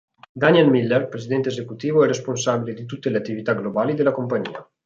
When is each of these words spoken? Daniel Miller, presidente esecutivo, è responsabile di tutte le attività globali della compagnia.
Daniel 0.43 0.71
Miller, 0.71 1.09
presidente 1.11 1.49
esecutivo, 1.49 2.03
è 2.03 2.07
responsabile 2.07 2.73
di 2.75 2.85
tutte 2.87 3.11
le 3.11 3.19
attività 3.19 3.53
globali 3.53 3.93
della 3.93 4.11
compagnia. 4.11 4.67